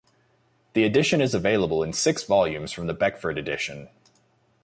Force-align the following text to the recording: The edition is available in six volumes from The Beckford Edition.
The 0.73 0.83
edition 0.83 1.21
is 1.21 1.35
available 1.35 1.83
in 1.83 1.93
six 1.93 2.23
volumes 2.23 2.71
from 2.71 2.87
The 2.87 2.95
Beckford 2.95 3.37
Edition. 3.37 3.87